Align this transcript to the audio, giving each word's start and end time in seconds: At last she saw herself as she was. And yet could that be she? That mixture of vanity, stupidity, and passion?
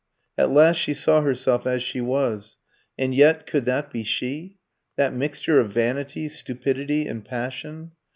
At 0.35 0.49
last 0.49 0.77
she 0.77 0.95
saw 0.95 1.21
herself 1.21 1.67
as 1.67 1.83
she 1.83 2.01
was. 2.01 2.57
And 2.97 3.13
yet 3.13 3.45
could 3.45 3.65
that 3.65 3.93
be 3.93 4.03
she? 4.03 4.57
That 4.95 5.13
mixture 5.13 5.59
of 5.59 5.73
vanity, 5.73 6.27
stupidity, 6.27 7.05
and 7.07 7.23
passion? 7.23 7.91